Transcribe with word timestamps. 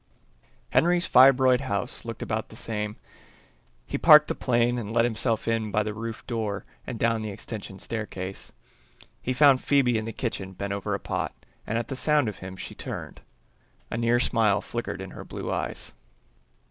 Henry's 0.71 1.05
fibroid 1.05 1.61
house 1.61 2.05
looked 2.05 2.23
about 2.23 2.49
the 2.49 2.55
same. 2.55 2.95
He 3.85 3.99
parked 3.99 4.29
the 4.29 4.33
plane 4.33 4.79
and 4.79 4.91
let 4.91 5.05
himself 5.05 5.47
in 5.47 5.69
by 5.69 5.83
the 5.83 5.93
roof 5.93 6.25
door 6.25 6.65
and 6.87 6.97
down 6.97 7.21
the 7.21 7.29
extension 7.29 7.77
staircase. 7.77 8.51
He 9.21 9.31
found 9.31 9.61
Phoebe 9.61 9.99
in 9.99 10.05
the 10.05 10.11
kitchen 10.11 10.53
bent 10.53 10.73
over 10.73 10.95
a 10.95 10.99
pot, 10.99 11.35
and 11.67 11.77
at 11.77 11.95
sound 11.95 12.27
of 12.27 12.39
him 12.39 12.55
she 12.57 12.73
turned. 12.73 13.21
A 13.91 13.97
near 13.99 14.19
smile 14.19 14.59
flickered 14.59 15.01
in 15.01 15.11
her 15.11 15.23
blue 15.23 15.51
eyes. 15.51 15.93